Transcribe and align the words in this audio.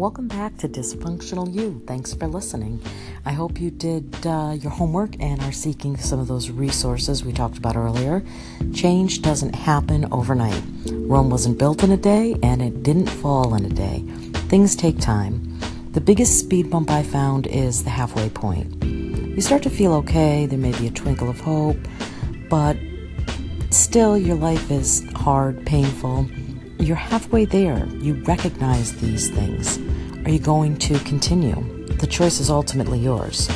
Welcome 0.00 0.28
back 0.28 0.56
to 0.56 0.66
Dysfunctional 0.66 1.52
You. 1.52 1.82
Thanks 1.86 2.14
for 2.14 2.26
listening. 2.26 2.80
I 3.26 3.32
hope 3.32 3.60
you 3.60 3.70
did 3.70 4.16
uh, 4.24 4.56
your 4.58 4.70
homework 4.70 5.10
and 5.20 5.42
are 5.42 5.52
seeking 5.52 5.98
some 5.98 6.18
of 6.18 6.26
those 6.26 6.48
resources 6.48 7.22
we 7.22 7.34
talked 7.34 7.58
about 7.58 7.76
earlier. 7.76 8.24
Change 8.72 9.20
doesn't 9.20 9.54
happen 9.54 10.10
overnight. 10.10 10.62
Rome 10.86 11.28
wasn't 11.28 11.58
built 11.58 11.84
in 11.84 11.90
a 11.90 11.98
day, 11.98 12.34
and 12.42 12.62
it 12.62 12.82
didn't 12.82 13.10
fall 13.10 13.54
in 13.54 13.66
a 13.66 13.68
day. 13.68 14.02
Things 14.48 14.74
take 14.74 14.98
time. 14.98 15.58
The 15.92 16.00
biggest 16.00 16.38
speed 16.38 16.70
bump 16.70 16.90
I 16.90 17.02
found 17.02 17.46
is 17.46 17.84
the 17.84 17.90
halfway 17.90 18.30
point. 18.30 18.82
You 18.82 19.42
start 19.42 19.62
to 19.64 19.70
feel 19.70 19.92
okay, 19.96 20.46
there 20.46 20.58
may 20.58 20.72
be 20.78 20.86
a 20.86 20.90
twinkle 20.90 21.28
of 21.28 21.40
hope, 21.40 21.76
but 22.48 22.78
still 23.68 24.16
your 24.16 24.36
life 24.36 24.70
is 24.70 25.06
hard, 25.14 25.66
painful 25.66 26.26
you're 26.90 26.96
halfway 26.96 27.44
there. 27.44 27.86
You 28.00 28.14
recognize 28.24 28.96
these 28.96 29.30
things. 29.30 29.78
Are 30.24 30.30
you 30.30 30.40
going 30.40 30.76
to 30.78 30.98
continue? 31.04 31.86
The 31.86 32.06
choice 32.08 32.40
is 32.40 32.50
ultimately 32.50 32.98
yours. 32.98 33.48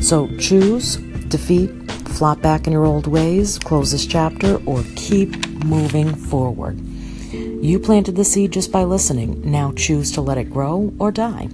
So 0.00 0.26
choose, 0.38 0.96
defeat, 1.28 1.70
flop 2.18 2.40
back 2.40 2.66
in 2.66 2.72
your 2.72 2.84
old 2.84 3.06
ways, 3.06 3.60
close 3.60 3.92
this 3.92 4.04
chapter, 4.04 4.56
or 4.66 4.82
keep 4.96 5.48
moving 5.64 6.16
forward. 6.16 6.80
You 7.30 7.78
planted 7.78 8.16
the 8.16 8.24
seed 8.24 8.50
just 8.50 8.72
by 8.72 8.82
listening. 8.82 9.48
Now 9.48 9.72
choose 9.76 10.10
to 10.10 10.20
let 10.20 10.36
it 10.36 10.50
grow 10.50 10.92
or 10.98 11.12
die. 11.12 11.48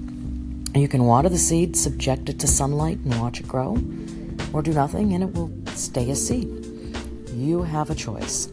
You 0.75 0.89
can 0.89 1.05
water 1.05 1.29
the 1.29 1.37
seed, 1.37 1.77
subject 1.77 2.31
it 2.31 2.39
to 2.39 2.47
sunlight, 2.47 2.97
and 3.05 3.21
watch 3.21 3.41
it 3.41 3.47
grow, 3.47 3.77
or 4.55 4.63
do 4.63 4.73
nothing 4.73 5.13
and 5.13 5.23
it 5.23 5.35
will 5.35 5.53
stay 5.75 6.09
a 6.09 6.17
seed. 6.17 6.49
You 7.35 7.63
have 7.63 7.91
a 7.91 7.95
choice. 7.95 8.49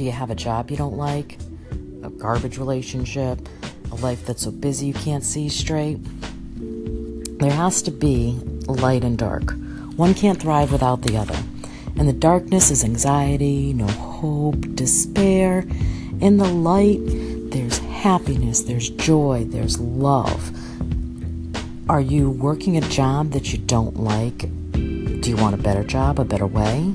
Do 0.00 0.06
you 0.06 0.12
have 0.12 0.30
a 0.30 0.34
job 0.34 0.70
you 0.70 0.78
don't 0.78 0.96
like? 0.96 1.36
A 2.02 2.08
garbage 2.08 2.56
relationship? 2.56 3.38
A 3.92 3.96
life 3.96 4.24
that's 4.24 4.44
so 4.44 4.50
busy 4.50 4.86
you 4.86 4.94
can't 4.94 5.22
see 5.22 5.50
straight? 5.50 5.98
There 7.38 7.50
has 7.50 7.82
to 7.82 7.90
be 7.90 8.40
light 8.66 9.04
and 9.04 9.18
dark. 9.18 9.52
One 9.96 10.14
can't 10.14 10.40
thrive 10.40 10.72
without 10.72 11.02
the 11.02 11.18
other. 11.18 11.36
And 11.98 12.08
the 12.08 12.14
darkness 12.14 12.70
is 12.70 12.82
anxiety, 12.82 13.74
no 13.74 13.88
hope, 13.88 14.74
despair. 14.74 15.66
In 16.22 16.38
the 16.38 16.48
light, 16.48 17.00
there's 17.50 17.76
happiness, 17.80 18.62
there's 18.62 18.88
joy, 18.88 19.44
there's 19.48 19.78
love. 19.78 20.50
Are 21.90 22.00
you 22.00 22.30
working 22.30 22.78
a 22.78 22.88
job 22.88 23.32
that 23.32 23.52
you 23.52 23.58
don't 23.58 23.98
like? 23.98 24.38
Do 24.72 25.28
you 25.28 25.36
want 25.36 25.56
a 25.56 25.62
better 25.62 25.84
job, 25.84 26.18
a 26.18 26.24
better 26.24 26.46
way? 26.46 26.90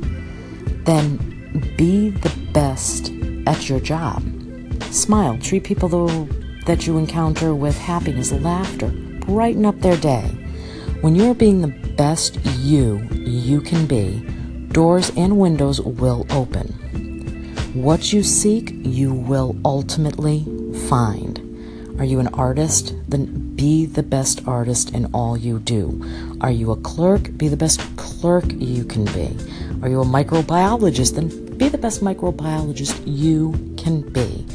Then 0.85 1.34
be 1.77 2.09
the 2.09 2.33
best 2.51 3.11
at 3.47 3.69
your 3.69 3.79
job. 3.79 4.23
Smile. 4.91 5.37
Treat 5.39 5.63
people 5.63 5.89
that 6.65 6.87
you 6.87 6.97
encounter 6.97 7.53
with 7.53 7.77
happiness, 7.77 8.31
laughter. 8.31 8.89
Brighten 9.25 9.65
up 9.65 9.79
their 9.81 9.97
day. 9.97 10.27
When 11.01 11.15
you're 11.15 11.35
being 11.35 11.61
the 11.61 11.67
best 11.95 12.39
you 12.59 13.07
you 13.11 13.61
can 13.61 13.85
be, 13.85 14.19
doors 14.71 15.11
and 15.15 15.37
windows 15.37 15.79
will 15.81 16.25
open. 16.29 16.67
What 17.73 18.13
you 18.13 18.23
seek, 18.23 18.71
you 18.73 19.13
will 19.13 19.55
ultimately 19.65 20.45
find. 20.87 21.41
Are 21.99 22.05
you 22.05 22.19
an 22.19 22.27
artist? 22.29 22.95
Then 23.07 23.55
be 23.55 23.85
the 23.85 24.03
best 24.03 24.47
artist 24.47 24.91
in 24.91 25.05
all 25.13 25.37
you 25.37 25.59
do. 25.59 26.01
Are 26.41 26.51
you 26.51 26.71
a 26.71 26.77
clerk? 26.77 27.37
Be 27.37 27.47
the 27.47 27.57
best 27.57 27.79
clerk 27.95 28.45
you 28.51 28.83
can 28.83 29.05
be. 29.05 29.37
Are 29.81 29.89
you 29.89 30.01
a 30.01 30.05
microbiologist? 30.05 31.15
Then 31.15 31.44
the 31.75 31.81
best 31.81 32.01
microbiologist 32.01 33.03
you 33.05 33.51
can 33.75 33.99
be. 33.99 34.45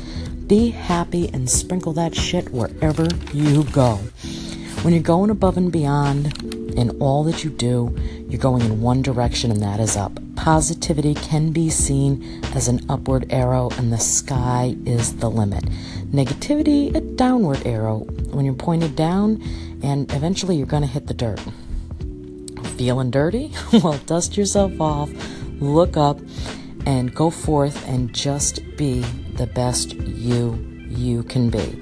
Be 0.47 0.71
happy 0.71 1.29
and 1.35 1.51
sprinkle 1.51 1.93
that 1.93 2.15
shit 2.15 2.49
wherever 2.49 3.07
you 3.35 3.65
go. 3.65 3.97
When 4.81 4.95
you're 4.95 5.03
going 5.03 5.29
above 5.29 5.59
and 5.59 5.71
beyond 5.71 6.43
in 6.79 6.99
all 6.99 7.23
that 7.25 7.45
you 7.45 7.51
do, 7.51 7.95
you're 8.27 8.41
going 8.41 8.63
in 8.63 8.81
one 8.81 9.03
direction, 9.03 9.51
and 9.51 9.61
that 9.61 9.81
is 9.81 9.99
up. 9.99 10.19
Positivity 10.35 11.13
can 11.13 11.53
be 11.53 11.69
seen 11.69 12.43
as 12.55 12.69
an 12.69 12.81
upward 12.89 13.27
arrow, 13.29 13.69
and 13.77 13.93
the 13.93 13.99
sky 13.99 14.75
is 14.87 15.17
the 15.17 15.29
limit. 15.29 15.65
Negativity, 16.13 16.95
a 16.97 17.03
downward 17.03 17.67
arrow 17.67 17.99
when 18.31 18.47
you're 18.47 18.55
pointed 18.55 18.97
down, 18.97 19.43
and 19.83 20.11
eventually 20.15 20.57
you're 20.57 20.67
going 20.67 20.85
to 20.85 20.89
hit 20.89 21.07
the 21.07 21.13
dirt. 21.13 21.43
Feeling 22.79 23.11
dirty? 23.11 23.53
well, 23.85 24.01
dust 24.07 24.39
yourself 24.39 24.81
off, 24.81 25.11
look 25.61 25.99
up, 25.99 26.19
and 26.87 27.15
go 27.15 27.31
forth 27.31 27.87
and 27.89 28.13
just 28.13 28.61
be 28.77 29.01
the 29.35 29.47
best 29.47 29.95
you 29.95 30.55
you 30.89 31.23
can 31.25 31.51
be 31.51 31.81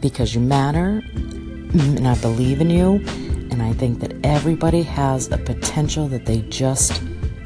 because 0.00 0.34
you 0.34 0.40
matter 0.40 1.02
and 1.12 2.06
I 2.06 2.14
believe 2.20 2.60
in 2.60 2.70
you 2.70 3.04
and 3.50 3.62
I 3.62 3.72
think 3.72 4.00
that 4.00 4.14
everybody 4.24 4.82
has 4.82 5.30
a 5.30 5.38
potential 5.38 6.08
that 6.08 6.26
they 6.26 6.42
just 6.42 7.02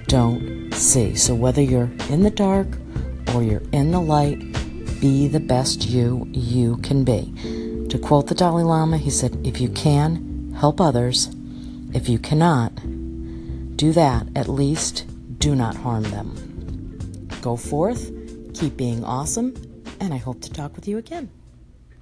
don't 0.06 0.72
see. 0.72 1.14
So 1.14 1.34
whether 1.34 1.62
you're 1.62 1.90
in 2.08 2.22
the 2.22 2.30
dark 2.30 2.66
or 3.34 3.42
you're 3.42 3.62
in 3.72 3.92
the 3.92 4.00
light, 4.00 4.38
be 5.00 5.28
the 5.28 5.40
best 5.40 5.88
you 5.88 6.26
you 6.32 6.78
can 6.78 7.04
be. 7.04 7.32
To 7.88 7.98
quote 7.98 8.26
the 8.26 8.34
Dalai 8.34 8.64
Lama, 8.64 8.98
he 8.98 9.10
said, 9.10 9.38
"If 9.44 9.60
you 9.60 9.68
can, 9.68 10.52
help 10.58 10.80
others. 10.80 11.28
If 11.92 12.08
you 12.08 12.18
cannot, 12.18 12.72
do 13.76 13.92
that. 13.92 14.26
At 14.34 14.48
least 14.48 15.06
do 15.38 15.54
not 15.54 15.76
harm 15.76 16.04
them." 16.04 16.49
Go 17.40 17.56
forth, 17.56 18.12
keep 18.54 18.76
being 18.76 19.02
awesome, 19.04 19.54
and 19.98 20.12
I 20.12 20.18
hope 20.18 20.42
to 20.42 20.52
talk 20.52 20.76
with 20.76 20.86
you 20.86 20.98
again. 20.98 21.30